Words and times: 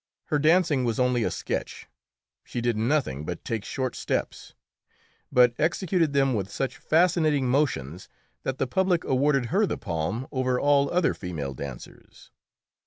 Her 0.29 0.39
dancing 0.39 0.83
was 0.83 0.99
only 0.99 1.23
a 1.23 1.29
sketch; 1.29 1.85
she 2.43 2.59
did 2.59 2.75
nothing 2.75 3.23
but 3.23 3.45
take 3.45 3.63
short 3.63 3.95
steps, 3.95 4.55
but 5.31 5.53
executed 5.59 6.11
them 6.11 6.33
with 6.33 6.49
such 6.49 6.77
fascinating 6.77 7.47
motions 7.47 8.09
that 8.41 8.57
the 8.57 8.65
public 8.65 9.03
awarded 9.03 9.49
her 9.53 9.67
the 9.67 9.77
palm 9.77 10.25
over 10.31 10.59
all 10.59 10.89
other 10.91 11.13
female 11.13 11.53
dancers. 11.53 12.31